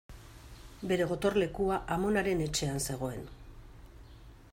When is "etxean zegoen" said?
2.47-3.21